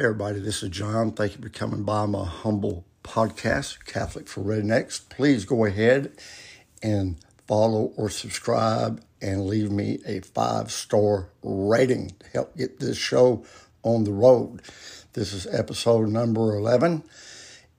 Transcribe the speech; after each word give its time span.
Hey, 0.00 0.06
everybody, 0.06 0.40
this 0.40 0.62
is 0.62 0.70
John. 0.70 1.12
Thank 1.12 1.36
you 1.36 1.42
for 1.42 1.50
coming 1.50 1.82
by 1.82 2.06
my 2.06 2.24
humble 2.24 2.86
podcast, 3.04 3.84
Catholic 3.84 4.28
for 4.28 4.40
Rednecks. 4.40 5.06
Please 5.10 5.44
go 5.44 5.66
ahead 5.66 6.10
and 6.82 7.16
follow 7.46 7.92
or 7.98 8.08
subscribe 8.08 9.04
and 9.20 9.44
leave 9.44 9.70
me 9.70 9.98
a 10.06 10.20
five 10.20 10.72
star 10.72 11.28
rating 11.42 12.14
to 12.18 12.26
help 12.28 12.56
get 12.56 12.80
this 12.80 12.96
show 12.96 13.44
on 13.82 14.04
the 14.04 14.12
road. 14.12 14.62
This 15.12 15.34
is 15.34 15.46
episode 15.48 16.08
number 16.08 16.54
11, 16.54 17.04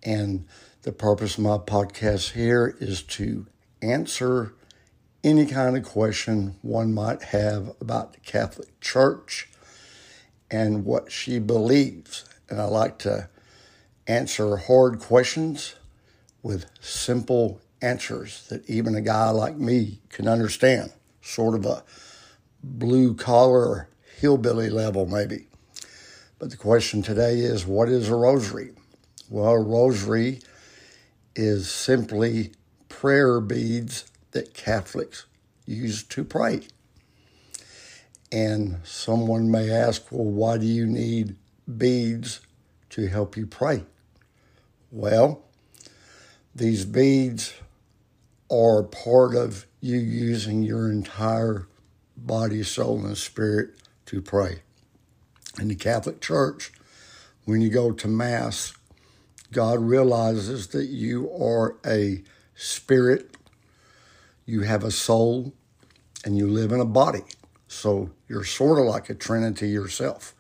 and 0.03 0.45
the 0.84 0.91
purpose 0.91 1.40
of 1.40 1.44
my 1.44 1.58
podcast 1.58 2.34
here 2.34 2.76
is 2.80 3.02
to 3.02 3.48
answer 3.81 4.53
any 5.23 5.48
kind 5.48 5.76
of 5.76 5.84
question 5.84 6.55
one 6.62 6.94
might 6.94 7.23
have 7.23 7.72
about 7.81 8.13
the 8.13 8.20
Catholic 8.20 8.80
Church 8.80 9.51
and 10.52 10.86
what 10.86 11.12
she 11.12 11.40
believes. 11.40 12.26
And 12.50 12.62
I 12.62 12.66
like 12.66 13.00
to 13.00 13.30
answer 14.05 14.58
hard 14.58 15.00
questions 15.00 15.76
with 16.44 16.66
simple 16.82 17.62
answers 17.82 18.46
that 18.50 18.70
even 18.70 18.94
a 18.94 19.02
guy 19.02 19.30
like 19.30 19.55
me 19.55 20.02
can 20.10 20.27
understand, 20.27 20.91
sort 21.22 21.55
of 21.55 21.66
a 21.66 21.84
blue 22.62 23.16
collar 23.16 23.88
hillbilly 24.20 24.70
level, 24.70 25.05
maybe. 25.05 25.48
But 26.38 26.52
the 26.52 26.58
question 26.58 27.02
today 27.02 27.40
is 27.40 27.66
what 27.66 27.90
is 27.90 28.10
a 28.10 28.16
rosary? 28.16 28.72
Well, 29.30 29.52
a 29.52 29.60
rosary 29.60 30.41
is 31.36 31.72
simply 31.72 32.52
prayer 32.90 33.40
beads 33.40 34.12
that 34.32 34.54
Catholics 34.54 35.26
use 35.65 36.04
to 36.04 36.24
pray. 36.24 36.62
And 38.32 38.79
someone 38.84 39.51
may 39.51 39.70
ask, 39.70 40.12
well, 40.12 40.26
why 40.26 40.57
do 40.57 40.65
you 40.65 40.85
need 40.85 41.35
beads 41.77 42.40
to 42.91 43.07
help 43.07 43.35
you 43.35 43.46
pray? 43.46 43.84
Well, 44.90 45.43
these 46.55 46.85
beads 46.85 47.54
are 48.49 48.84
part 48.84 49.35
of 49.35 49.65
you 49.79 49.98
using 49.98 50.63
your 50.63 50.91
entire 50.91 51.68
body, 52.15 52.63
soul, 52.63 53.05
and 53.05 53.18
spirit 53.18 53.71
to 54.05 54.21
pray. 54.21 54.62
In 55.59 55.68
the 55.68 55.76
Catholic 55.76 56.21
Church, 56.21 56.71
when 57.46 57.62
you 57.62 57.70
go 57.70 57.91
to 57.91 58.07
Mass, 58.07 58.74
God 59.52 59.79
realizes 59.79 60.68
that 60.68 60.85
you 60.85 61.29
are 61.32 61.76
a 61.85 62.24
spirit, 62.55 63.35
you 64.46 64.62
have 64.62 64.84
a 64.84 64.91
soul, 64.91 65.53
and 66.24 66.38
you 66.38 66.47
live 66.47 66.72
in 66.72 66.79
a 66.79 66.85
body. 66.85 67.24
So 67.68 68.12
you're 68.31 68.46
sort 68.46 68.79
of 68.79 68.85
like 68.85 69.09
a 69.09 69.13
trinity 69.13 69.68
yourself. 69.68 70.34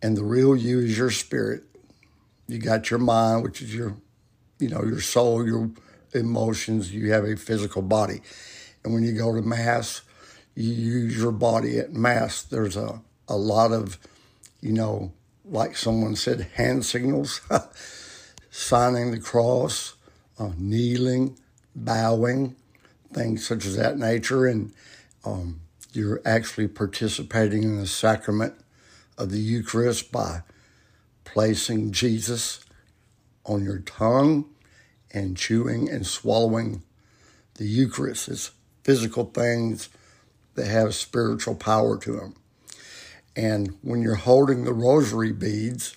And 0.00 0.16
the 0.16 0.24
real 0.24 0.56
you 0.56 0.80
is 0.80 0.96
your 0.96 1.10
spirit. 1.10 1.62
You 2.48 2.58
got 2.58 2.90
your 2.90 2.98
mind, 2.98 3.42
which 3.42 3.60
is 3.60 3.74
your, 3.74 3.96
you 4.58 4.70
know, 4.70 4.82
your 4.82 5.02
soul, 5.02 5.46
your 5.46 5.70
emotions. 6.14 6.90
You 6.90 7.12
have 7.12 7.24
a 7.24 7.36
physical 7.36 7.82
body. 7.82 8.22
And 8.82 8.94
when 8.94 9.02
you 9.02 9.12
go 9.12 9.34
to 9.34 9.42
Mass, 9.42 10.00
you 10.54 10.72
use 10.72 11.18
your 11.18 11.32
body 11.32 11.78
at 11.78 11.92
Mass. 11.92 12.42
There's 12.44 12.78
a, 12.78 13.02
a 13.28 13.36
lot 13.36 13.72
of, 13.72 13.98
you 14.62 14.72
know, 14.72 15.12
like 15.44 15.76
someone 15.76 16.16
said, 16.16 16.48
hand 16.54 16.86
signals, 16.86 17.42
signing 18.50 19.10
the 19.10 19.20
cross, 19.20 19.96
uh, 20.38 20.52
kneeling, 20.56 21.36
bowing, 21.76 22.56
things 23.12 23.46
such 23.46 23.66
as 23.66 23.76
that 23.76 23.98
nature. 23.98 24.46
And 24.46 24.72
um, 25.26 25.60
you're 25.92 26.20
actually 26.24 26.68
participating 26.68 27.62
in 27.64 27.78
the 27.78 27.86
sacrament 27.86 28.54
of 29.18 29.30
the 29.30 29.38
Eucharist 29.38 30.12
by 30.12 30.42
placing 31.24 31.92
Jesus 31.92 32.60
on 33.44 33.64
your 33.64 33.80
tongue 33.80 34.46
and 35.12 35.36
chewing 35.36 35.90
and 35.90 36.06
swallowing 36.06 36.82
the 37.54 37.64
Eucharist. 37.64 38.28
It's 38.28 38.50
physical 38.84 39.24
things 39.24 39.88
that 40.54 40.66
have 40.66 40.94
spiritual 40.94 41.54
power 41.54 41.98
to 41.98 42.12
them. 42.12 42.34
And 43.36 43.76
when 43.82 44.02
you're 44.02 44.14
holding 44.14 44.64
the 44.64 44.72
rosary 44.72 45.32
beads, 45.32 45.96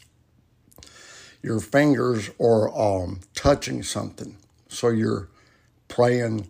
your 1.41 1.59
fingers 1.59 2.29
are 2.39 2.69
um, 2.77 3.19
touching 3.35 3.83
something. 3.83 4.37
So 4.69 4.89
you're 4.89 5.29
praying 5.87 6.47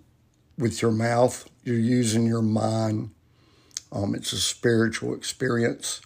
with 0.57 0.81
your 0.81 0.91
mouth, 0.91 1.49
you're 1.63 1.79
using 1.79 2.25
your 2.25 2.41
mind 2.41 3.11
um, 3.93 4.15
it's 4.15 4.33
a 4.33 4.39
spiritual 4.39 5.13
experience, 5.13 6.01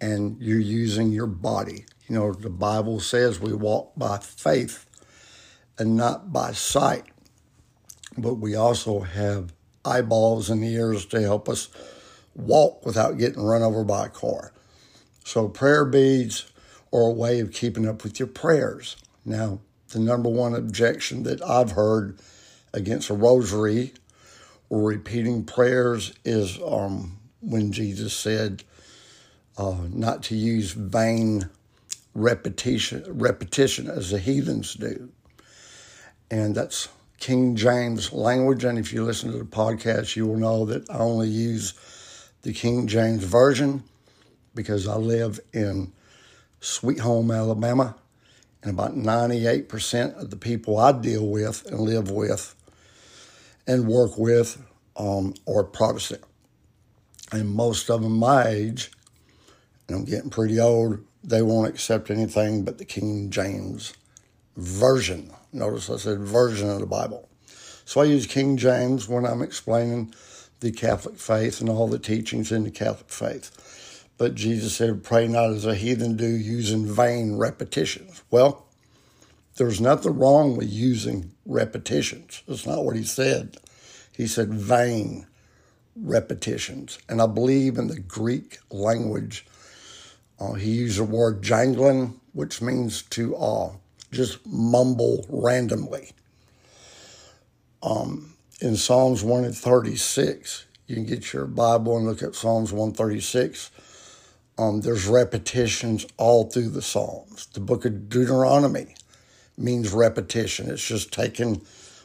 and 0.00 0.40
you're 0.40 0.58
using 0.58 1.12
your 1.12 1.26
body. 1.26 1.84
You 2.08 2.16
know, 2.16 2.32
the 2.32 2.48
Bible 2.50 2.98
says 2.98 3.38
we 3.38 3.52
walk 3.52 3.92
by 3.96 4.18
faith 4.18 4.86
and 5.78 5.96
not 5.96 6.32
by 6.32 6.52
sight, 6.52 7.04
but 8.16 8.34
we 8.34 8.54
also 8.54 9.00
have 9.00 9.52
eyeballs 9.84 10.48
and 10.48 10.64
ears 10.64 11.04
to 11.06 11.20
help 11.20 11.48
us 11.48 11.68
walk 12.34 12.86
without 12.86 13.18
getting 13.18 13.42
run 13.42 13.62
over 13.62 13.84
by 13.84 14.06
a 14.06 14.10
car. 14.10 14.52
So, 15.24 15.46
prayer 15.48 15.84
beads 15.84 16.50
are 16.90 17.02
a 17.02 17.12
way 17.12 17.40
of 17.40 17.52
keeping 17.52 17.86
up 17.86 18.02
with 18.02 18.18
your 18.18 18.28
prayers. 18.28 18.96
Now, 19.26 19.60
the 19.90 19.98
number 19.98 20.30
one 20.30 20.54
objection 20.54 21.24
that 21.24 21.42
I've 21.42 21.72
heard 21.72 22.18
against 22.72 23.10
a 23.10 23.14
rosary 23.14 23.92
repeating 24.70 25.44
prayers 25.44 26.12
is 26.24 26.58
um, 26.64 27.18
when 27.40 27.72
Jesus 27.72 28.14
said 28.14 28.64
uh, 29.56 29.76
not 29.90 30.22
to 30.24 30.36
use 30.36 30.72
vain 30.72 31.48
repetition, 32.14 33.04
repetition 33.08 33.88
as 33.88 34.10
the 34.10 34.18
heathens 34.18 34.74
do. 34.74 35.10
And 36.30 36.54
that's 36.54 36.88
King 37.18 37.56
James 37.56 38.12
language. 38.12 38.64
And 38.64 38.78
if 38.78 38.92
you 38.92 39.04
listen 39.04 39.32
to 39.32 39.38
the 39.38 39.44
podcast, 39.44 40.16
you 40.16 40.26
will 40.26 40.36
know 40.36 40.64
that 40.66 40.88
I 40.90 40.98
only 40.98 41.28
use 41.28 41.74
the 42.42 42.52
King 42.52 42.86
James 42.86 43.24
Version 43.24 43.82
because 44.54 44.86
I 44.86 44.96
live 44.96 45.40
in 45.52 45.92
Sweet 46.60 47.00
Home, 47.00 47.30
Alabama. 47.30 47.96
And 48.62 48.72
about 48.72 48.96
98% 48.96 50.20
of 50.20 50.30
the 50.30 50.36
people 50.36 50.78
I 50.78 50.92
deal 50.92 51.26
with 51.26 51.64
and 51.66 51.80
live 51.80 52.10
with 52.10 52.54
and 53.68 53.86
work 53.86 54.18
with 54.18 54.60
um, 54.96 55.34
are 55.46 55.62
Protestant. 55.62 56.24
And 57.30 57.50
most 57.50 57.90
of 57.90 58.02
them 58.02 58.16
my 58.16 58.48
age, 58.48 58.90
and 59.86 59.98
I'm 59.98 60.04
getting 60.04 60.30
pretty 60.30 60.58
old, 60.58 60.98
they 61.22 61.42
won't 61.42 61.68
accept 61.68 62.10
anything 62.10 62.64
but 62.64 62.78
the 62.78 62.84
King 62.84 63.30
James 63.30 63.92
Version. 64.56 65.30
Notice 65.52 65.88
I 65.90 65.96
said 65.96 66.18
version 66.20 66.68
of 66.70 66.80
the 66.80 66.86
Bible. 66.86 67.28
So 67.84 68.00
I 68.00 68.04
use 68.04 68.26
King 68.26 68.56
James 68.56 69.08
when 69.08 69.24
I'm 69.24 69.42
explaining 69.42 70.14
the 70.60 70.72
Catholic 70.72 71.16
faith 71.16 71.60
and 71.60 71.68
all 71.68 71.86
the 71.86 71.98
teachings 71.98 72.50
in 72.50 72.64
the 72.64 72.70
Catholic 72.70 73.10
faith. 73.10 74.04
But 74.18 74.34
Jesus 74.34 74.74
said, 74.74 75.04
pray 75.04 75.28
not 75.28 75.50
as 75.50 75.64
a 75.64 75.74
heathen 75.74 76.16
do, 76.16 76.26
using 76.26 76.86
vain 76.86 77.36
repetitions. 77.36 78.22
Well, 78.30 78.67
there's 79.58 79.80
nothing 79.80 80.16
wrong 80.16 80.56
with 80.56 80.68
using 80.68 81.32
repetitions. 81.44 82.42
That's 82.46 82.64
not 82.64 82.84
what 82.84 82.96
he 82.96 83.02
said. 83.02 83.56
He 84.16 84.28
said 84.28 84.54
vain 84.54 85.26
repetitions. 85.96 86.98
And 87.08 87.20
I 87.20 87.26
believe 87.26 87.76
in 87.76 87.88
the 87.88 87.98
Greek 87.98 88.58
language, 88.70 89.44
uh, 90.38 90.52
he 90.52 90.70
used 90.70 90.98
the 90.98 91.04
word 91.04 91.42
jangling, 91.42 92.20
which 92.32 92.62
means 92.62 93.02
to 93.02 93.34
uh, 93.36 93.72
just 94.12 94.46
mumble 94.46 95.26
randomly. 95.28 96.12
Um, 97.82 98.34
in 98.60 98.76
Psalms 98.76 99.24
136, 99.24 100.66
you 100.86 100.94
can 100.94 101.04
get 101.04 101.32
your 101.32 101.46
Bible 101.46 101.96
and 101.96 102.06
look 102.06 102.22
at 102.22 102.36
Psalms 102.36 102.72
136. 102.72 103.72
Um, 104.56 104.82
there's 104.82 105.06
repetitions 105.06 106.06
all 106.16 106.48
through 106.48 106.70
the 106.70 106.82
Psalms. 106.82 107.46
The 107.46 107.60
book 107.60 107.84
of 107.84 108.08
Deuteronomy 108.08 108.94
means 109.58 109.92
repetition. 109.92 110.70
It's 110.70 110.86
just 110.86 111.12
taking 111.12 111.62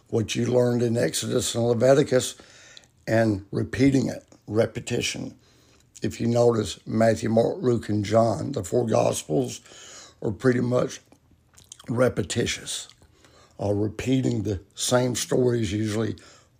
what 0.10 0.36
you 0.36 0.46
learned 0.46 0.82
in 0.82 0.98
Exodus 0.98 1.56
and 1.56 1.66
Leviticus 1.66 2.36
and 3.08 3.46
repeating 3.52 4.08
it, 4.08 4.24
repetition. 4.48 5.36
If 6.02 6.20
you 6.20 6.28
notice, 6.28 6.80
Matthew, 6.86 7.30
Mark, 7.30 7.58
Luke, 7.60 7.90
and 7.90 8.04
John, 8.04 8.52
the 8.52 8.64
four 8.64 8.86
Gospels, 8.86 9.62
are 10.22 10.32
pretty 10.32 10.60
much 10.62 11.02
repetitious, 11.90 12.88
uh, 13.62 13.74
repeating 13.74 14.44
the 14.44 14.62
same 14.76 15.16
stories 15.16 15.72
usually 15.72 16.16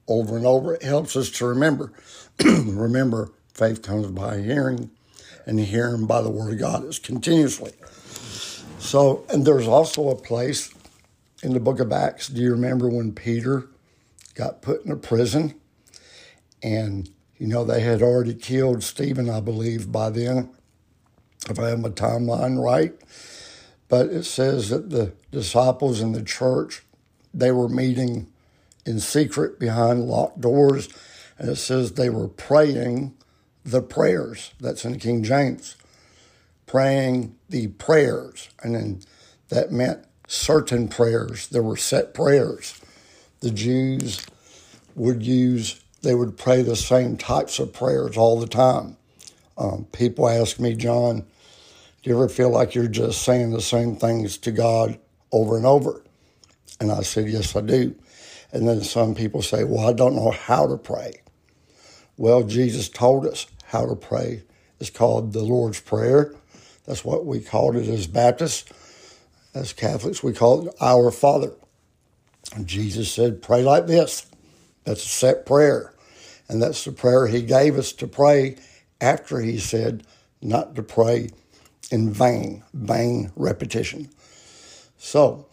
over 0.08 0.38
and 0.38 0.46
over. 0.46 0.76
It 0.76 0.84
helps 0.84 1.16
us 1.16 1.30
to 1.32 1.46
remember. 1.46 1.94
remember, 2.44 3.32
faith 3.54 3.82
comes 3.82 4.08
by 4.08 4.42
hearing, 4.42 4.92
and 5.46 5.60
hearing 5.60 6.06
by 6.06 6.22
the 6.22 6.30
Word 6.30 6.54
of 6.54 6.60
God 6.60 6.86
is 6.86 7.00
continuously. 7.00 7.74
So, 8.80 9.26
and 9.30 9.46
there's 9.46 9.68
also 9.68 10.10
a 10.10 10.16
place 10.16 10.74
in 11.44 11.54
the 11.54 11.62
book 11.62 11.80
of 11.82 11.92
Acts, 11.94 12.30
do 12.30 12.42
you 12.42 12.52
remember 12.52 12.90
when 12.90 13.14
Peter 13.14 13.70
got 14.36 14.64
put 14.64 14.86
in 14.86 14.92
a 14.92 14.98
prison? 14.98 15.56
And, 16.64 17.10
you 17.38 17.48
know, 17.48 17.66
they 17.66 17.82
had 17.82 18.02
already 18.02 18.36
killed 18.36 18.84
Stephen, 18.84 19.30
I 19.30 19.42
believe, 19.42 19.92
by 19.92 20.10
then. 20.12 20.52
if 21.50 21.60
I 21.60 21.70
have 21.70 21.82
my 21.82 21.90
timeline 21.90 22.64
right. 22.64 22.94
But 23.90 24.08
it 24.08 24.24
says 24.26 24.70
that 24.70 24.90
the 24.90 25.14
disciples 25.32 26.02
in 26.02 26.14
the 26.14 26.24
church, 26.24 26.84
they 27.34 27.52
were 27.52 27.70
meeting 27.70 28.32
in 28.86 29.00
secret 29.00 29.60
behind 29.60 30.08
locked 30.08 30.42
doors. 30.42 30.90
And 31.38 31.50
it 31.50 31.58
says 31.58 31.94
they 31.94 32.10
were 32.10 32.30
praying 32.30 33.16
the 33.66 33.82
prayers. 33.82 34.54
That's 34.60 34.86
in 34.86 35.00
King 35.00 35.24
James. 35.24 35.76
Praying 36.66 37.36
the 37.50 37.68
prayers. 37.68 38.50
And 38.64 38.76
then 38.76 39.02
that 39.50 39.72
meant 39.72 40.06
certain 40.34 40.88
prayers. 40.88 41.48
There 41.48 41.64
were 41.64 41.78
set 41.78 42.14
prayers. 42.14 42.82
The 43.42 43.52
Jews 43.52 44.26
would 44.96 45.24
use, 45.24 45.80
they 46.02 46.16
would 46.16 46.38
pray 46.38 46.64
the 46.64 46.76
same 46.76 47.18
types 47.18 47.60
of 47.60 47.74
prayers 47.74 48.18
all 48.18 48.40
the 48.40 48.48
time. 48.48 48.98
Um, 49.58 49.86
people 49.92 50.28
ask 50.28 50.60
me, 50.60 50.76
John, 50.76 51.20
do 51.20 52.10
you 52.10 52.16
ever 52.16 52.28
feel 52.28 52.50
like 52.50 52.74
you're 52.74 52.88
just 52.88 53.22
saying 53.22 53.52
the 53.52 53.62
same 53.62 53.96
things 53.96 54.38
to 54.40 54.52
God 54.52 54.98
over 55.32 55.56
and 55.56 55.66
over? 55.66 56.04
And 56.80 56.92
I 56.92 57.02
said, 57.02 57.30
Yes, 57.30 57.56
I 57.56 57.62
do. 57.62 57.96
And 58.52 58.68
then 58.68 58.82
some 58.82 59.16
people 59.16 59.42
say, 59.42 59.64
Well, 59.64 59.88
I 59.88 59.94
don't 59.94 60.16
know 60.16 60.32
how 60.32 60.68
to 60.68 60.78
pray. 60.78 61.22
Well, 62.18 62.44
Jesus 62.44 62.90
told 62.90 63.26
us 63.26 63.46
how 63.66 63.86
to 63.86 63.96
pray. 63.96 64.44
It's 64.80 64.90
called 64.90 65.34
the 65.34 65.44
Lord's 65.44 65.80
Prayer. 65.80 66.34
That's 66.86 67.06
what 67.06 67.26
we 67.26 67.40
called 67.40 67.76
it 67.76 67.88
as 67.88 68.08
Baptists. 68.08 68.66
As 69.54 69.74
Catholics, 69.74 70.24
we 70.24 70.34
call 70.34 70.68
it 70.68 70.76
Our 70.82 71.12
Father. 71.12 71.52
Jesus 72.66 73.12
said, 73.12 73.42
Pray 73.42 73.64
like 73.64 73.88
this. 73.88 74.26
That's 74.84 75.06
a 75.06 75.10
set 75.10 75.46
prayer. 75.46 75.94
And 76.50 76.62
that's 76.62 76.84
the 76.86 76.92
prayer 76.92 77.28
he 77.28 77.42
gave 77.42 77.78
us 77.78 77.94
to 77.94 78.08
pray 78.08 78.58
after 79.00 79.40
he 79.40 79.58
said 79.58 80.06
not 80.42 80.76
to 80.76 80.84
pray 80.84 81.30
in 81.92 82.12
vain, 82.12 82.64
vain 82.74 83.32
repetition. 83.36 84.10
So 84.98 85.46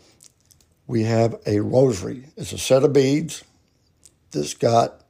we 0.86 1.04
have 1.04 1.40
a 1.46 1.60
rosary. 1.60 2.26
It's 2.36 2.52
a 2.52 2.58
set 2.58 2.82
of 2.82 2.92
beads 2.92 3.44
that's 4.30 4.54
got 4.54 5.02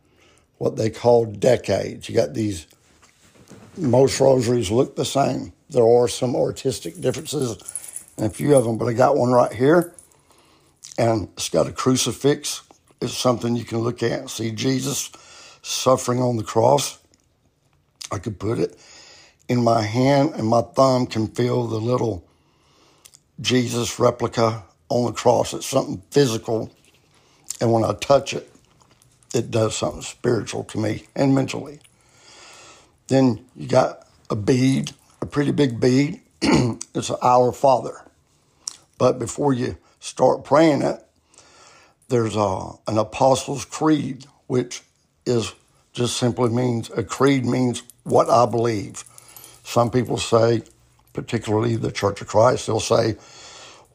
what 0.58 0.76
they 0.76 0.90
call 0.90 1.24
decades. 1.26 2.08
You 2.08 2.14
got 2.14 2.34
these, 2.34 2.66
most 3.76 4.20
rosaries 4.20 4.70
look 4.70 4.96
the 4.96 5.04
same. 5.04 5.52
There 5.70 5.86
are 5.86 6.08
some 6.08 6.36
artistic 6.36 7.00
differences 7.00 7.56
in 8.20 8.26
a 8.26 8.30
few 8.30 8.54
of 8.54 8.64
them, 8.64 8.78
but 8.78 8.86
I 8.86 8.92
got 8.92 9.16
one 9.16 9.32
right 9.32 9.52
here 9.52 9.94
and 10.98 11.28
it's 11.32 11.48
got 11.48 11.66
a 11.66 11.72
crucifix. 11.72 12.62
It's 13.00 13.16
something 13.16 13.56
you 13.56 13.64
can 13.64 13.78
look 13.78 14.02
at 14.02 14.20
and 14.20 14.30
see 14.30 14.50
Jesus 14.50 15.10
suffering 15.62 16.20
on 16.20 16.36
the 16.36 16.44
cross. 16.44 16.98
I 18.12 18.18
could 18.18 18.38
put 18.38 18.58
it 18.58 18.78
in 19.48 19.64
my 19.64 19.82
hand, 19.82 20.34
and 20.34 20.46
my 20.46 20.60
thumb 20.60 21.06
can 21.06 21.28
feel 21.28 21.66
the 21.66 21.80
little 21.80 22.28
Jesus 23.40 23.98
replica 23.98 24.64
on 24.90 25.06
the 25.06 25.12
cross. 25.12 25.54
It's 25.54 25.66
something 25.66 26.02
physical, 26.10 26.70
and 27.60 27.72
when 27.72 27.84
I 27.84 27.94
touch 27.94 28.34
it, 28.34 28.50
it 29.34 29.50
does 29.50 29.74
something 29.74 30.02
spiritual 30.02 30.64
to 30.64 30.78
me 30.78 31.04
and 31.16 31.34
mentally. 31.34 31.80
Then 33.08 33.46
you 33.56 33.66
got 33.68 34.06
a 34.28 34.36
bead, 34.36 34.92
a 35.22 35.26
pretty 35.26 35.52
big 35.52 35.80
bead. 35.80 36.20
it's 36.42 37.10
Our 37.10 37.52
Father. 37.52 38.02
But 39.00 39.18
before 39.18 39.54
you 39.54 39.78
start 39.98 40.44
praying 40.44 40.82
it, 40.82 41.02
there's 42.10 42.36
a, 42.36 42.72
an 42.86 42.98
Apostles' 42.98 43.64
Creed, 43.64 44.26
which 44.46 44.82
is 45.24 45.54
just 45.94 46.18
simply 46.18 46.50
means 46.50 46.90
a 46.90 47.02
creed 47.02 47.46
means 47.46 47.82
what 48.04 48.28
I 48.28 48.44
believe. 48.44 49.04
Some 49.64 49.90
people 49.90 50.18
say, 50.18 50.64
particularly 51.14 51.76
the 51.76 51.90
Church 51.90 52.20
of 52.20 52.26
Christ, 52.26 52.66
they'll 52.66 52.78
say, 52.78 53.16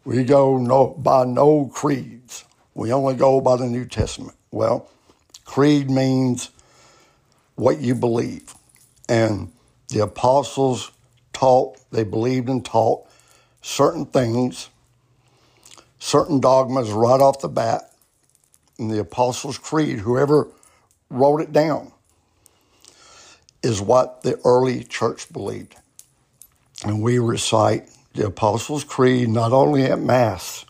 we 0.06 0.24
go 0.24 0.58
no, 0.58 0.88
by 0.88 1.24
no 1.24 1.68
creeds. 1.72 2.44
We 2.74 2.92
only 2.92 3.14
go 3.14 3.40
by 3.42 3.58
the 3.58 3.68
New 3.68 3.86
Testament. 3.86 4.36
Well, 4.50 4.90
creed 5.46 5.88
means 5.88 6.50
what 7.54 7.80
you 7.80 7.94
believe. 7.94 8.56
And 9.08 9.52
the 9.90 10.00
apostles 10.00 10.90
taught, 11.32 11.78
they 11.92 12.04
believed 12.04 12.50
and 12.50 12.66
taught 12.66 13.06
certain 13.62 14.08
things 14.08 14.70
certain 16.00 16.40
dogmas 16.40 16.92
right 16.92 17.22
off 17.22 17.42
the 17.42 17.50
bat 17.50 17.92
in 18.78 18.90
the 18.90 19.00
Apostles' 19.00 19.58
Creed, 19.58 20.00
whoever 20.00 20.48
wrote 21.10 21.42
it 21.42 21.52
down, 21.52 21.92
is 23.64 23.82
what 23.82 24.22
the 24.24 24.40
early 24.46 24.84
church 24.84 25.32
believed. 25.32 25.76
And 26.84 27.02
we 27.02 27.20
recite 27.20 27.90
the 28.14 28.28
Apostles' 28.28 28.84
Creed 28.84 29.30
not 29.30 29.52
only 29.52 29.84
at 29.84 30.00
Mass, 30.00 30.66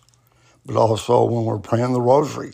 but 0.66 0.75
also 0.75 1.24
when 1.25 1.45
we're 1.45 1.60
praying 1.60 1.94
the 1.94 2.01
Rosary. 2.01 2.54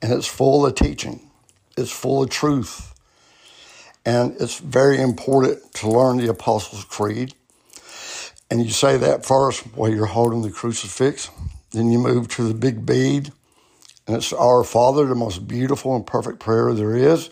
And 0.00 0.12
it's 0.12 0.26
full 0.26 0.66
of 0.66 0.74
teaching, 0.74 1.30
it's 1.76 1.90
full 1.90 2.22
of 2.22 2.30
truth. 2.30 2.88
And 4.04 4.34
it's 4.40 4.58
very 4.58 5.00
important 5.00 5.74
to 5.74 5.88
learn 5.88 6.16
the 6.16 6.28
Apostles' 6.28 6.84
Creed. 6.84 7.34
And 8.50 8.64
you 8.64 8.70
say 8.70 8.96
that 8.96 9.24
first 9.24 9.60
while 9.76 9.90
you're 9.90 10.06
holding 10.06 10.42
the 10.42 10.50
crucifix. 10.50 11.30
Then 11.72 11.90
you 11.90 11.98
move 11.98 12.28
to 12.28 12.44
the 12.44 12.54
big 12.54 12.84
bead, 12.84 13.32
and 14.06 14.16
it's 14.16 14.32
Our 14.32 14.62
Father, 14.62 15.06
the 15.06 15.14
most 15.14 15.48
beautiful 15.48 15.96
and 15.96 16.06
perfect 16.06 16.38
prayer 16.38 16.74
there 16.74 16.94
is. 16.96 17.30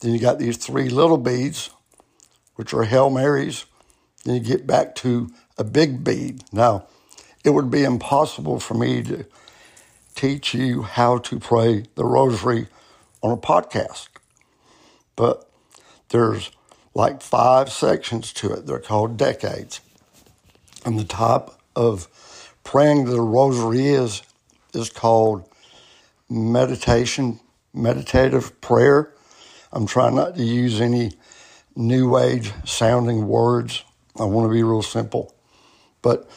Then 0.00 0.12
you 0.12 0.20
got 0.20 0.38
these 0.38 0.56
three 0.56 0.88
little 0.88 1.18
beads, 1.18 1.70
which 2.56 2.72
are 2.72 2.84
Hail 2.84 3.10
Marys. 3.10 3.64
Then 4.24 4.34
you 4.34 4.40
get 4.40 4.66
back 4.66 4.94
to 4.96 5.30
a 5.58 5.64
big 5.64 6.04
bead. 6.04 6.44
Now, 6.52 6.86
it 7.44 7.50
would 7.50 7.70
be 7.70 7.84
impossible 7.84 8.60
for 8.60 8.74
me 8.74 9.02
to 9.02 9.26
teach 10.14 10.54
you 10.54 10.82
how 10.82 11.18
to 11.18 11.40
pray 11.40 11.84
the 11.94 12.04
rosary 12.04 12.68
on 13.22 13.32
a 13.32 13.36
podcast. 13.36 14.08
But 15.16 15.50
there's 16.10 16.50
like 16.94 17.22
five 17.22 17.72
sections 17.72 18.32
to 18.34 18.52
it. 18.52 18.66
They're 18.66 18.78
called 18.78 19.16
decades. 19.16 19.80
And 20.84 20.98
the 20.98 21.04
top 21.04 21.60
of 21.74 22.08
praying 22.64 23.04
the 23.04 23.20
rosary 23.20 23.86
is 23.86 24.22
is 24.74 24.88
called 24.88 25.48
meditation, 26.28 27.40
meditative 27.74 28.60
prayer. 28.60 29.12
I'm 29.72 29.86
trying 29.86 30.14
not 30.14 30.36
to 30.36 30.42
use 30.42 30.80
any 30.80 31.12
new 31.76 32.16
age 32.18 32.52
sounding 32.64 33.26
words. 33.26 33.84
I 34.18 34.24
want 34.24 34.48
to 34.48 34.52
be 34.52 34.62
real 34.62 34.82
simple. 34.82 35.34
But 36.00 36.28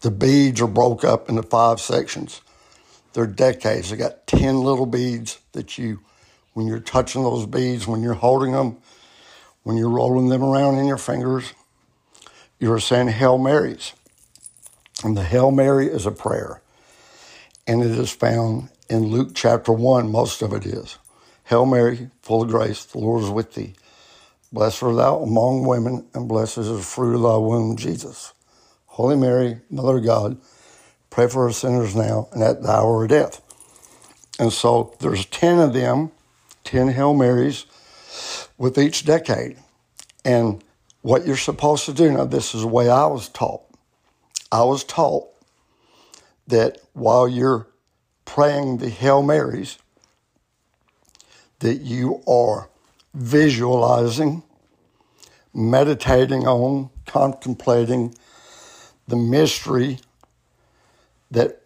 the 0.00 0.10
beads 0.10 0.60
are 0.60 0.66
broke 0.66 1.04
up 1.04 1.28
into 1.28 1.42
five 1.42 1.80
sections. 1.80 2.40
They're 3.12 3.26
decades. 3.26 3.90
They 3.90 3.96
got 3.96 4.26
10 4.26 4.62
little 4.62 4.86
beads 4.86 5.38
that 5.52 5.78
you, 5.78 6.00
when 6.54 6.66
you're 6.66 6.80
touching 6.80 7.22
those 7.22 7.46
beads, 7.46 7.86
when 7.86 8.02
you're 8.02 8.14
holding 8.14 8.52
them, 8.52 8.78
when 9.62 9.76
you're 9.76 9.90
rolling 9.90 10.28
them 10.28 10.42
around 10.42 10.78
in 10.78 10.86
your 10.86 10.98
fingers, 10.98 11.52
you're 12.58 12.80
saying 12.80 13.08
Hail 13.08 13.38
Marys. 13.38 13.92
And 15.04 15.16
the 15.16 15.24
Hail 15.24 15.50
Mary 15.50 15.88
is 15.88 16.06
a 16.06 16.12
prayer. 16.12 16.62
And 17.66 17.82
it 17.82 17.90
is 17.90 18.10
found 18.10 18.68
in 18.88 19.06
Luke 19.06 19.32
chapter 19.34 19.72
1, 19.72 20.10
most 20.10 20.42
of 20.42 20.52
it 20.52 20.64
is. 20.64 20.98
Hail 21.44 21.66
Mary, 21.66 22.10
full 22.22 22.42
of 22.42 22.50
grace, 22.50 22.84
the 22.84 22.98
Lord 22.98 23.24
is 23.24 23.30
with 23.30 23.54
thee. 23.54 23.74
Blessed 24.52 24.82
art 24.82 24.96
thou 24.96 25.18
among 25.20 25.66
women, 25.66 26.06
and 26.14 26.28
blessed 26.28 26.58
is 26.58 26.68
the 26.68 26.78
fruit 26.78 27.16
of 27.16 27.22
thy 27.22 27.36
womb, 27.36 27.76
Jesus. 27.76 28.32
Holy 28.86 29.16
Mary, 29.16 29.58
Mother 29.70 29.96
of 29.96 30.04
God, 30.04 30.36
pray 31.10 31.26
for 31.26 31.48
us 31.48 31.58
sinners 31.58 31.96
now 31.96 32.28
and 32.32 32.42
at 32.42 32.62
the 32.62 32.70
hour 32.70 33.04
of 33.04 33.10
death. 33.10 33.40
And 34.38 34.52
so 34.52 34.94
there's 35.00 35.24
10 35.26 35.58
of 35.58 35.72
them, 35.72 36.12
10 36.64 36.88
Hail 36.88 37.14
Marys 37.14 37.66
with 38.58 38.78
each 38.78 39.04
decade. 39.04 39.56
And 40.24 40.62
what 41.00 41.26
you're 41.26 41.36
supposed 41.36 41.86
to 41.86 41.92
do, 41.92 42.10
now 42.12 42.24
this 42.24 42.54
is 42.54 42.60
the 42.60 42.68
way 42.68 42.88
I 42.88 43.06
was 43.06 43.28
taught. 43.28 43.62
I 44.52 44.64
was 44.64 44.84
taught 44.84 45.28
that 46.46 46.78
while 46.92 47.26
you're 47.26 47.66
praying 48.26 48.78
the 48.78 48.90
Hail 48.90 49.22
Marys, 49.22 49.78
that 51.60 51.76
you 51.80 52.22
are 52.28 52.68
visualizing, 53.14 54.42
meditating 55.54 56.46
on, 56.46 56.90
contemplating 57.06 58.14
the 59.08 59.16
mystery 59.16 59.98
that 61.30 61.62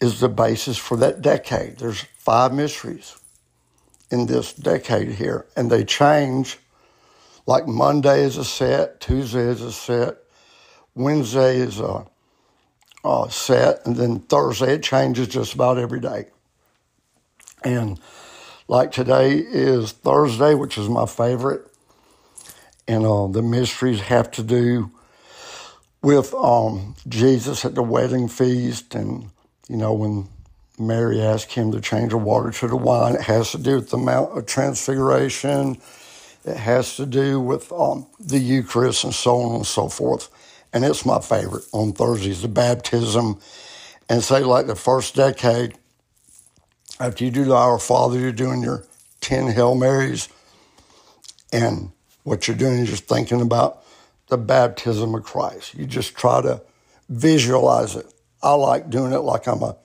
is 0.00 0.20
the 0.20 0.28
basis 0.28 0.78
for 0.78 0.96
that 0.98 1.22
decade. 1.22 1.78
There's 1.78 2.02
five 2.18 2.54
mysteries 2.54 3.16
in 4.12 4.26
this 4.26 4.52
decade 4.52 5.08
here, 5.08 5.46
and 5.56 5.70
they 5.70 5.84
change. 5.84 6.58
Like 7.46 7.66
Monday 7.66 8.22
is 8.22 8.36
a 8.36 8.44
set, 8.44 9.00
Tuesday 9.00 9.40
is 9.40 9.60
a 9.60 9.72
set, 9.72 10.18
Wednesday 10.96 11.58
is 11.58 11.78
a, 11.78 12.06
a 13.04 13.26
set, 13.30 13.86
and 13.86 13.96
then 13.96 14.20
Thursday 14.20 14.72
it 14.74 14.82
changes 14.82 15.28
just 15.28 15.54
about 15.54 15.78
every 15.78 16.00
day. 16.00 16.26
And 17.62 18.00
like 18.66 18.92
today 18.92 19.36
is 19.36 19.92
Thursday, 19.92 20.54
which 20.54 20.78
is 20.78 20.88
my 20.88 21.06
favorite. 21.06 21.70
And 22.88 23.04
uh, 23.04 23.26
the 23.26 23.42
mysteries 23.42 24.00
have 24.00 24.30
to 24.32 24.42
do 24.42 24.90
with 26.02 26.32
um, 26.34 26.94
Jesus 27.08 27.64
at 27.64 27.74
the 27.74 27.82
wedding 27.82 28.28
feast. 28.28 28.94
And, 28.94 29.30
you 29.68 29.76
know, 29.76 29.92
when 29.92 30.28
Mary 30.78 31.20
asked 31.20 31.52
him 31.52 31.72
to 31.72 31.80
change 31.80 32.10
the 32.10 32.16
water 32.16 32.50
to 32.52 32.68
the 32.68 32.76
wine, 32.76 33.16
it 33.16 33.22
has 33.22 33.50
to 33.52 33.58
do 33.58 33.76
with 33.76 33.90
the 33.90 33.98
Mount 33.98 34.38
of 34.38 34.46
Transfiguration. 34.46 35.78
It 36.44 36.56
has 36.56 36.96
to 36.96 37.06
do 37.06 37.40
with 37.40 37.70
um, 37.72 38.06
the 38.20 38.38
Eucharist 38.38 39.04
and 39.04 39.14
so 39.14 39.40
on 39.40 39.56
and 39.56 39.66
so 39.66 39.88
forth. 39.88 40.30
And 40.72 40.84
it's 40.84 41.06
my 41.06 41.20
favorite 41.20 41.64
on 41.72 41.92
Thursdays, 41.92 42.42
the 42.42 42.48
baptism. 42.48 43.38
And 44.08 44.22
say, 44.22 44.40
like 44.40 44.66
the 44.66 44.76
first 44.76 45.14
decade, 45.16 45.74
after 47.00 47.24
you 47.24 47.30
do 47.30 47.44
the 47.44 47.54
Our 47.54 47.78
Father, 47.78 48.18
you're 48.18 48.32
doing 48.32 48.62
your 48.62 48.86
10 49.20 49.48
Hail 49.48 49.74
Marys. 49.74 50.28
And 51.52 51.90
what 52.22 52.46
you're 52.46 52.56
doing 52.56 52.78
is 52.78 52.90
just 52.90 53.08
thinking 53.08 53.40
about 53.40 53.82
the 54.28 54.38
baptism 54.38 55.14
of 55.14 55.24
Christ. 55.24 55.74
You 55.74 55.86
just 55.86 56.16
try 56.16 56.42
to 56.42 56.62
visualize 57.08 57.96
it. 57.96 58.12
I 58.42 58.54
like 58.54 58.90
doing 58.90 59.12
it 59.12 59.20
like 59.20 59.46
I'm 59.46 59.62
a 59.62 59.76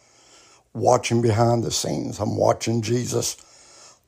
watching 0.74 1.22
behind 1.22 1.64
the 1.64 1.72
scenes. 1.72 2.20
I'm 2.20 2.38
watching 2.38 2.82
Jesus 2.82 3.38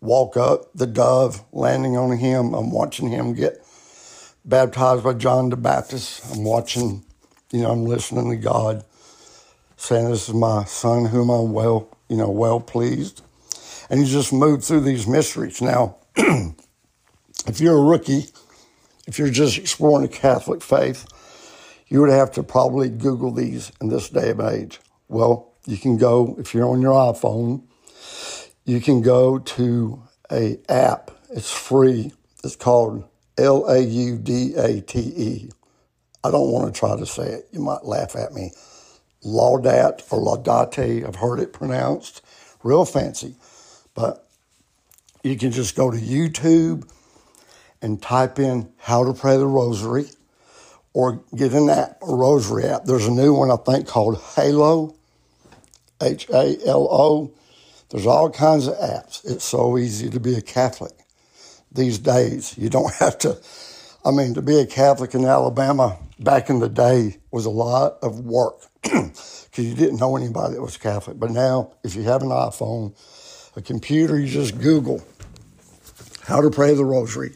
walk 0.02 0.36
up, 0.38 0.72
the 0.74 0.88
dove 0.88 1.44
landing 1.52 1.98
on 1.98 2.18
him. 2.18 2.54
I'm 2.54 2.72
watching 2.72 3.10
him 3.10 3.34
get 3.34 3.63
baptized 4.46 5.04
by 5.04 5.14
John 5.14 5.50
the 5.50 5.58
Baptist. 5.58 6.24
I'm 6.34 6.44
watching, 6.44 7.04
you 7.52 7.62
know, 7.62 7.72
I'm 7.72 7.86
listening 7.86 8.30
to 8.32 8.38
God 8.38 8.84
saying, 9.78 10.10
This 10.10 10.30
is 10.30 10.36
my 10.36 10.66
son 10.66 11.06
whom 11.06 11.30
I'm 11.30 11.54
well, 11.54 11.90
you 12.10 12.18
know, 12.18 12.30
well 12.30 12.60
pleased. 12.60 13.22
And 13.90 14.02
you 14.02 14.08
just 14.08 14.34
move 14.34 14.64
through 14.64 14.82
these 14.82 15.08
mysteries. 15.08 15.62
Now, 15.62 15.98
if 16.16 17.60
you're 17.60 17.78
a 17.78 17.84
rookie, 17.84 18.26
if 19.08 19.20
you're 19.20 19.30
just 19.30 19.58
exploring 19.58 20.08
the 20.08 20.14
Catholic 20.14 20.62
faith, 20.62 21.06
you 21.88 22.02
would 22.02 22.10
have 22.10 22.32
to 22.32 22.44
probably 22.44 22.90
Google 22.90 23.32
these 23.32 23.72
in 23.82 23.90
this 23.90 24.10
day 24.10 24.32
and 24.32 24.42
age. 24.42 24.80
Well, 25.08 25.54
you 25.66 25.78
can 25.78 25.98
go, 25.98 26.36
if 26.40 26.54
you're 26.54 26.68
on 26.68 26.82
your 26.82 26.94
iPhone, 26.94 27.64
you 28.66 28.82
can 28.82 29.02
go 29.02 29.38
to 29.40 30.04
a 30.32 30.58
app. 30.70 31.12
It's 31.30 31.52
free. 31.52 32.14
It's 32.44 32.56
called 32.56 33.08
L 33.38 33.66
A 33.68 33.80
U 33.80 34.18
D 34.18 34.56
A 34.56 34.82
T 34.82 35.00
E. 35.00 35.50
I 36.24 36.32
don't 36.32 36.52
want 36.52 36.74
to 36.74 36.80
try 36.80 36.98
to 36.98 37.06
say 37.06 37.26
it. 37.26 37.48
You 37.52 37.60
might 37.60 37.86
laugh 37.86 38.16
at 38.16 38.34
me. 38.34 38.54
Laudat 39.26 40.04
or 40.12 40.20
Laudate, 40.20 41.08
I've 41.08 41.16
heard 41.16 41.40
it 41.40 41.54
pronounced 41.54 42.22
real 42.64 42.86
fancy. 42.86 43.36
But 43.96 44.28
you 45.24 45.38
can 45.38 45.52
just 45.52 45.76
go 45.76 45.92
to 45.92 45.98
YouTube 45.98 46.90
and 47.82 48.02
type 48.02 48.40
in 48.40 48.72
how 48.78 49.06
to 49.06 49.14
pray 49.14 49.38
the 49.38 49.48
rosary 49.48 50.06
or 50.94 51.24
get 51.36 51.54
an 51.54 51.70
app, 51.70 51.98
a 52.02 52.16
rosary 52.16 52.66
app. 52.66 52.86
There's 52.86 53.08
a 53.08 53.12
new 53.12 53.34
one 53.34 53.52
I 53.52 53.58
think 53.58 53.88
called 53.88 54.22
Halo, 54.36 54.96
H 56.02 56.30
A 56.30 56.58
L 56.68 56.88
O. 56.92 57.32
There's 57.90 58.08
all 58.08 58.30
kinds 58.32 58.68
of 58.68 58.76
apps. 58.76 59.24
It's 59.26 59.46
so 59.46 59.78
easy 59.78 60.10
to 60.10 60.20
be 60.20 60.36
a 60.36 60.42
Catholic 60.42 60.94
these 61.74 62.00
days. 62.00 62.58
You 62.58 62.70
don't 62.70 62.94
have 63.00 63.18
to, 63.20 63.38
I 64.06 64.12
mean, 64.12 64.34
to 64.36 64.42
be 64.42 64.60
a 64.60 64.66
Catholic 64.66 65.14
in 65.14 65.26
Alabama 65.26 65.98
back 66.20 66.50
in 66.50 66.60
the 66.60 66.70
day 66.70 67.18
was 67.32 67.46
a 67.46 67.50
lot 67.50 67.98
of 68.02 68.20
work 68.22 68.68
because 68.84 69.58
you 69.58 69.76
didn't 69.76 70.00
know 70.00 70.16
anybody 70.16 70.56
that 70.56 70.62
was 70.62 70.78
Catholic. 70.78 71.20
But 71.20 71.32
now, 71.32 71.74
if 71.84 71.96
you 71.96 72.04
have 72.04 72.22
an 72.22 72.30
iPhone, 72.30 72.96
a 73.56 73.62
computer, 73.62 74.20
you 74.20 74.28
just 74.28 74.60
Google 74.60 75.04
how 76.26 76.42
to 76.42 76.50
pray 76.50 76.74
the 76.74 76.86
rosary. 76.86 77.34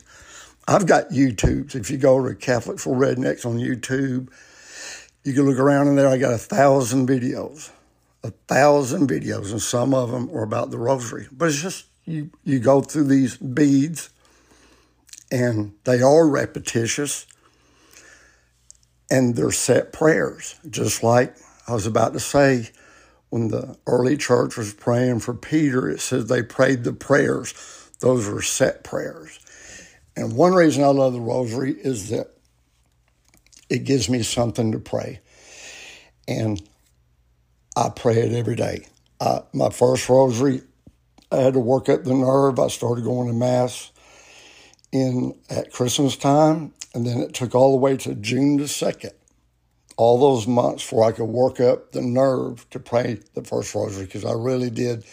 I've 0.67 0.85
got 0.85 1.09
YouTubes. 1.09 1.75
If 1.75 1.89
you 1.89 1.97
go 1.97 2.25
to 2.27 2.35
Catholic 2.35 2.79
for 2.79 2.95
Rednecks 2.95 3.45
on 3.45 3.57
YouTube, 3.57 4.29
you 5.23 5.33
can 5.33 5.43
look 5.45 5.59
around 5.59 5.87
in 5.87 5.95
there. 5.95 6.07
I 6.07 6.17
got 6.17 6.33
a 6.33 6.37
thousand 6.37 7.07
videos, 7.07 7.69
a 8.23 8.31
thousand 8.31 9.09
videos, 9.09 9.51
and 9.51 9.61
some 9.61 9.93
of 9.93 10.11
them 10.11 10.29
are 10.31 10.43
about 10.43 10.71
the 10.71 10.77
rosary. 10.77 11.27
But 11.31 11.49
it's 11.49 11.61
just 11.61 11.85
you 12.05 12.31
you 12.43 12.59
go 12.59 12.81
through 12.81 13.05
these 13.05 13.37
beads, 13.37 14.09
and 15.31 15.73
they 15.83 16.01
are 16.01 16.27
repetitious, 16.27 17.27
and 19.09 19.35
they're 19.35 19.51
set 19.51 19.93
prayers, 19.93 20.55
just 20.69 21.03
like 21.03 21.35
I 21.67 21.73
was 21.73 21.87
about 21.87 22.13
to 22.13 22.19
say. 22.19 22.69
When 23.29 23.49
the 23.49 23.75
early 23.85 24.15
church 24.15 24.55
was 24.55 24.73
praying 24.73 25.19
for 25.19 25.33
Peter, 25.33 25.89
it 25.89 25.99
says 25.99 26.27
they 26.27 26.43
prayed 26.43 26.85
the 26.85 26.93
prayers. 26.93 27.53
Those 27.99 28.25
were 28.25 28.41
set 28.41 28.85
prayers. 28.85 29.37
And 30.15 30.33
one 30.33 30.53
reason 30.53 30.83
I 30.83 30.87
love 30.87 31.11
the 31.11 31.19
rosary 31.19 31.73
is 31.73 32.09
that 32.09 32.27
it 33.69 33.83
gives 33.83 34.09
me 34.09 34.23
something 34.23 34.71
to 34.71 34.79
pray. 34.79 35.19
And 36.25 36.61
I 37.75 37.89
pray 37.89 38.15
it 38.15 38.31
every 38.31 38.55
day. 38.55 38.87
I, 39.19 39.41
my 39.53 39.69
first 39.71 40.07
rosary, 40.07 40.61
I 41.29 41.37
had 41.37 41.53
to 41.53 41.59
work 41.59 41.89
up 41.89 42.05
the 42.05 42.13
nerve. 42.13 42.59
I 42.59 42.67
started 42.67 43.03
going 43.03 43.27
to 43.27 43.33
Mass 43.33 43.91
in 44.91 45.37
at 45.49 45.71
Christmas 45.71 46.15
time, 46.15 46.73
and 46.93 47.05
then 47.05 47.19
it 47.19 47.33
took 47.33 47.55
all 47.55 47.71
the 47.71 47.77
way 47.77 47.97
to 47.97 48.15
June 48.15 48.57
the 48.57 48.63
2nd, 48.63 49.11
all 49.97 50.19
those 50.19 50.47
months 50.47 50.83
before 50.83 51.03
I 51.03 51.11
could 51.11 51.25
work 51.25 51.59
up 51.59 51.91
the 51.91 52.01
nerve 52.01 52.69
to 52.69 52.79
pray 52.79 53.19
the 53.33 53.43
first 53.43 53.73
rosary 53.75 54.05
because 54.05 54.25
I 54.25 54.33
really 54.33 54.69
did 54.69 55.03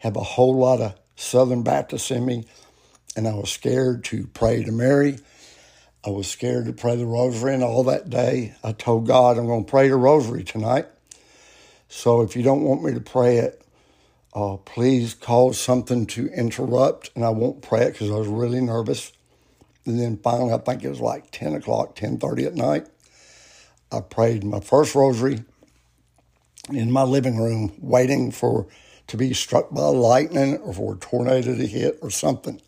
have 0.00 0.16
a 0.16 0.22
whole 0.22 0.56
lot 0.56 0.80
of 0.80 0.94
Southern 1.16 1.62
Baptists 1.62 2.10
in 2.10 2.26
me 2.26 2.44
and 3.16 3.28
I 3.28 3.34
was 3.34 3.50
scared 3.50 4.04
to 4.04 4.26
pray 4.28 4.62
to 4.64 4.72
Mary. 4.72 5.18
I 6.04 6.10
was 6.10 6.28
scared 6.28 6.66
to 6.66 6.72
pray 6.72 6.96
the 6.96 7.06
rosary, 7.06 7.54
and 7.54 7.62
all 7.62 7.84
that 7.84 8.10
day 8.10 8.54
I 8.64 8.72
told 8.72 9.06
God, 9.06 9.38
I'm 9.38 9.46
going 9.46 9.64
to 9.64 9.70
pray 9.70 9.88
the 9.88 9.96
rosary 9.96 10.42
tonight. 10.42 10.86
So 11.88 12.22
if 12.22 12.34
you 12.34 12.42
don't 12.42 12.62
want 12.62 12.82
me 12.82 12.94
to 12.94 13.00
pray 13.00 13.36
it, 13.36 13.64
uh, 14.34 14.56
please 14.56 15.14
cause 15.14 15.60
something 15.60 16.06
to 16.06 16.26
interrupt, 16.28 17.10
and 17.14 17.24
I 17.24 17.28
won't 17.30 17.62
pray 17.62 17.82
it 17.82 17.92
because 17.92 18.10
I 18.10 18.14
was 18.14 18.28
really 18.28 18.60
nervous. 18.60 19.12
And 19.84 19.98
then 19.98 20.16
finally, 20.16 20.52
I 20.52 20.58
think 20.58 20.84
it 20.84 20.88
was 20.88 21.00
like 21.00 21.30
10 21.30 21.54
o'clock, 21.54 21.96
10.30 21.96 22.46
at 22.46 22.54
night, 22.54 22.86
I 23.90 24.00
prayed 24.00 24.42
my 24.42 24.60
first 24.60 24.94
rosary 24.94 25.44
in 26.70 26.90
my 26.90 27.02
living 27.02 27.36
room, 27.36 27.74
waiting 27.78 28.30
for 28.30 28.66
to 29.08 29.16
be 29.16 29.34
struck 29.34 29.70
by 29.70 29.82
lightning 29.82 30.56
or 30.58 30.72
for 30.72 30.94
a 30.94 30.98
tornado 30.98 31.54
to 31.54 31.66
hit 31.66 31.98
or 32.00 32.10
something. 32.10 32.62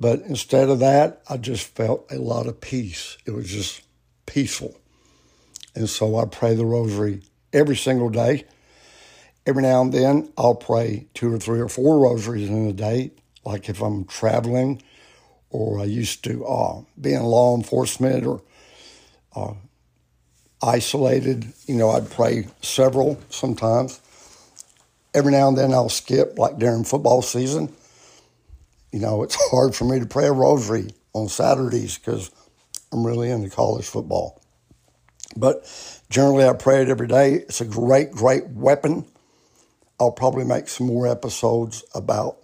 But 0.00 0.22
instead 0.22 0.68
of 0.68 0.80
that, 0.80 1.22
I 1.28 1.36
just 1.36 1.66
felt 1.66 2.10
a 2.10 2.18
lot 2.18 2.46
of 2.46 2.60
peace. 2.60 3.18
It 3.26 3.32
was 3.32 3.48
just 3.48 3.82
peaceful. 4.26 4.76
And 5.74 5.88
so 5.88 6.16
I 6.16 6.24
pray 6.24 6.54
the 6.54 6.66
rosary 6.66 7.22
every 7.52 7.76
single 7.76 8.08
day. 8.08 8.44
Every 9.46 9.62
now 9.62 9.82
and 9.82 9.92
then, 9.92 10.32
I'll 10.36 10.54
pray 10.54 11.06
two 11.14 11.32
or 11.32 11.38
three 11.38 11.60
or 11.60 11.68
four 11.68 12.00
rosaries 12.00 12.48
in 12.48 12.68
a 12.68 12.72
day, 12.72 13.12
like 13.44 13.68
if 13.68 13.80
I'm 13.80 14.04
traveling 14.04 14.82
or 15.50 15.80
I 15.80 15.84
used 15.84 16.24
to 16.24 16.44
uh, 16.44 16.80
be 17.00 17.14
in 17.14 17.22
law 17.22 17.56
enforcement 17.56 18.26
or 18.26 18.42
uh, 19.34 19.54
isolated. 20.62 21.52
You 21.66 21.76
know, 21.76 21.90
I'd 21.90 22.10
pray 22.10 22.46
several 22.62 23.18
sometimes. 23.30 24.00
Every 25.14 25.32
now 25.32 25.48
and 25.48 25.56
then, 25.56 25.72
I'll 25.72 25.88
skip, 25.88 26.38
like 26.38 26.58
during 26.58 26.84
football 26.84 27.22
season 27.22 27.74
you 28.92 29.00
know, 29.00 29.22
it's 29.22 29.36
hard 29.50 29.74
for 29.74 29.84
me 29.84 30.00
to 30.00 30.06
pray 30.06 30.26
a 30.26 30.32
rosary 30.32 30.90
on 31.12 31.28
Saturdays 31.28 31.98
because 31.98 32.30
I'm 32.92 33.06
really 33.06 33.30
into 33.30 33.50
college 33.50 33.86
football. 33.86 34.40
But 35.36 35.70
generally, 36.10 36.46
I 36.46 36.54
pray 36.54 36.82
it 36.82 36.88
every 36.88 37.06
day. 37.06 37.34
It's 37.34 37.60
a 37.60 37.64
great, 37.64 38.12
great 38.12 38.46
weapon. 38.48 39.04
I'll 40.00 40.12
probably 40.12 40.44
make 40.44 40.68
some 40.68 40.86
more 40.86 41.06
episodes 41.06 41.84
about 41.94 42.38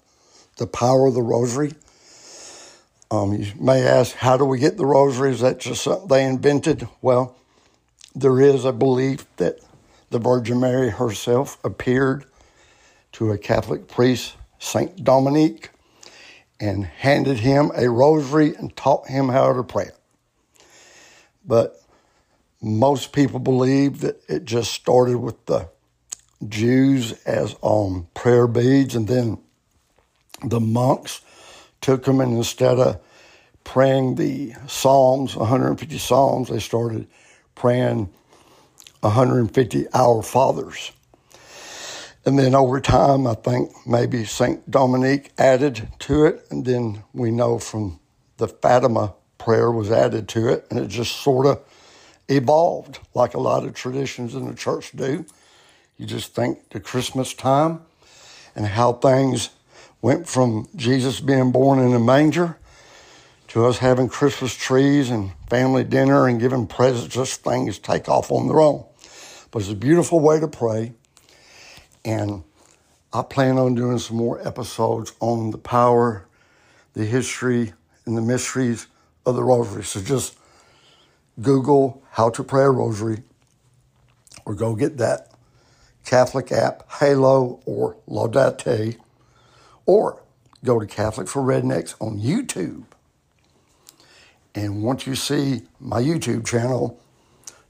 the 0.58 0.66
power 0.66 1.06
of 1.06 1.14
the 1.14 1.23
rosary. 1.23 1.73
Um, 3.14 3.33
you 3.33 3.52
may 3.61 3.87
ask, 3.87 4.16
how 4.16 4.37
do 4.37 4.44
we 4.44 4.59
get 4.59 4.76
the 4.76 4.87
rosary? 4.87 5.30
Is 5.30 5.40
that 5.40 5.61
just 5.61 5.85
something 5.85 6.09
they 6.09 6.25
invented? 6.25 6.88
Well, 7.00 7.37
there 8.12 8.40
is 8.40 8.64
a 8.64 8.73
belief 8.73 9.25
that 9.37 9.61
the 10.11 10.18
Virgin 10.18 10.59
Mary 10.59 10.90
herself 10.90 11.56
appeared 11.62 12.25
to 13.12 13.30
a 13.30 13.38
Catholic 13.38 13.87
priest, 13.87 14.35
Saint 14.59 15.04
Dominique, 15.04 15.71
and 16.59 16.87
handed 16.87 17.38
him 17.38 17.71
a 17.76 17.88
rosary 17.88 18.52
and 18.56 18.75
taught 18.75 19.06
him 19.06 19.28
how 19.28 19.52
to 19.52 19.62
pray. 19.62 19.90
But 21.47 21.80
most 22.61 23.12
people 23.12 23.38
believe 23.38 24.00
that 24.00 24.25
it 24.28 24.44
just 24.44 24.73
started 24.73 25.18
with 25.18 25.47
the 25.47 25.68
Jews 26.49 27.12
as 27.23 27.54
um, 27.62 28.09
prayer 28.12 28.49
beads, 28.49 28.97
and 28.97 29.06
then 29.06 29.38
the 30.42 30.61
monks 30.61 31.21
took 31.85 32.05
them, 32.05 32.21
and 32.21 32.35
instead 32.35 32.79
of 32.79 32.99
praying 33.62 34.14
the 34.14 34.55
Psalms, 34.67 35.37
150 35.37 35.99
Psalms, 35.99 36.49
they 36.49 36.59
started 36.59 37.07
praying 37.55 38.09
150 39.00 39.87
Our 39.93 40.23
Fathers. 40.23 40.93
And 42.25 42.38
then 42.38 42.55
over 42.55 42.81
time, 42.81 43.26
I 43.26 43.35
think 43.35 43.71
maybe 43.87 44.25
St. 44.25 44.71
Dominique 44.71 45.33
added 45.37 45.88
to 46.00 46.25
it. 46.25 46.47
And 46.50 46.64
then 46.64 47.05
we 47.12 47.31
know 47.31 47.59
from 47.59 48.00
the 48.38 48.49
Fatima 48.49 49.12
prayer 49.37 49.71
was 49.71 49.91
added 49.91 50.26
to 50.29 50.49
it, 50.49 50.67
and 50.71 50.79
it 50.79 50.88
just 50.88 51.17
sort 51.17 51.45
of 51.45 51.62
evolved 52.31 52.99
like 53.12 53.35
a 53.35 53.41
lot 53.41 53.62
of 53.62 53.75
traditions 53.75 54.35
in 54.35 54.47
the 54.47 54.55
church 54.55 54.93
do. 54.93 55.26
You 55.99 56.07
just 56.07 56.35
think 56.35 56.71
to 56.71 56.81
Christmas 56.81 57.35
time 57.35 57.83
and 58.57 58.64
how 58.64 58.95
things 58.95 59.50
went 60.04 60.28
from 60.28 60.68
Jesus 60.76 61.18
being 61.18 61.50
born 61.50 61.78
in 61.78 61.94
a 61.94 61.99
manger 61.99 62.58
to 63.49 63.64
us 63.64 63.78
having 63.78 64.06
Christmas 64.06 64.54
trees 64.54 65.08
and 65.08 65.32
family 65.49 65.82
dinner 65.82 66.28
and 66.28 66.38
giving 66.38 66.66
presents, 66.66 67.14
just 67.14 67.42
things 67.42 67.78
take 67.78 68.06
off 68.06 68.30
on 68.30 68.46
their 68.46 68.61
own. 68.61 68.84
But 69.50 69.62
it's 69.62 69.70
a 69.70 69.75
beautiful 69.75 70.20
way 70.20 70.40
to 70.40 70.46
pray. 70.46 70.92
And 72.04 72.44
I 73.14 73.23
plan 73.23 73.56
on 73.56 73.75
doing 73.76 73.99
some 73.99 74.18
more 74.18 74.46
episodes 74.46 75.14
on 75.20 75.52
the 75.52 75.56
power, 75.56 76.26
the 76.92 77.06
history, 77.06 77.73
and 78.04 78.14
the 78.14 78.20
mysteries 78.20 78.88
of 79.25 79.37
the 79.37 79.42
rosary. 79.42 79.84
So 79.84 80.02
just 80.02 80.37
Google 81.40 82.02
how 82.11 82.28
to 82.28 82.44
pray 82.44 82.64
a 82.64 82.70
rosary 82.70 83.23
or 84.44 84.54
go 84.54 84.75
get 84.75 84.99
that 84.99 85.30
Catholic 86.04 86.52
app, 86.52 86.92
Halo 86.92 87.62
or 87.64 87.96
Laudate, 88.06 88.99
or 89.87 90.23
go 90.64 90.79
to 90.79 90.87
Catholic 90.87 91.29
for 91.29 91.43
Rednecks 91.43 91.95
on 92.00 92.19
YouTube. 92.19 92.85
And 94.55 94.83
once 94.83 95.07
you 95.07 95.14
see 95.14 95.62
my 95.81 96.00
YouTube 96.00 96.47
channel, 96.47 97.00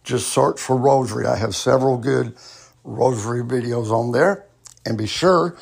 just 0.04 0.28
search 0.28 0.60
for 0.60 0.76
Rosary. 0.76 1.26
I 1.26 1.36
have 1.36 1.56
several 1.56 1.96
good 1.96 2.36
Rosary 2.84 3.42
videos 3.42 3.90
on 3.90 4.12
there. 4.12 4.44
And 4.84 4.98
be 4.98 5.06
sure 5.06 5.56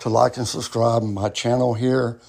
to 0.00 0.08
like 0.10 0.36
and 0.36 0.46
subscribe 0.46 1.02
my 1.02 1.30
channel 1.30 1.74
here 1.74 2.20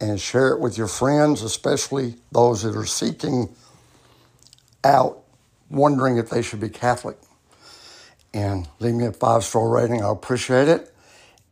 and 0.00 0.20
share 0.20 0.48
it 0.48 0.60
with 0.60 0.76
your 0.76 0.86
friends, 0.86 1.42
especially 1.42 2.16
those 2.30 2.62
that 2.62 2.76
are 2.76 2.86
seeking 2.86 3.48
out, 4.84 5.18
wondering 5.70 6.18
if 6.18 6.28
they 6.30 6.42
should 6.42 6.60
be 6.60 6.68
Catholic. 6.68 7.16
And 8.34 8.68
leave 8.78 8.94
me 8.94 9.06
a 9.06 9.12
five 9.12 9.44
star 9.44 9.68
rating. 9.68 10.02
I 10.02 10.10
appreciate 10.10 10.68
it. 10.68 10.94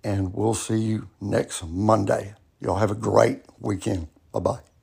And 0.06 0.32
we'll 0.32 0.54
see 0.54 0.78
you 0.78 1.08
next 1.20 1.64
Monday. 1.66 2.34
Y'all 2.60 2.76
have 2.76 2.92
a 2.92 2.94
great 2.94 3.42
weekend. 3.58 4.06
Bye 4.32 4.38
bye. 4.38 4.75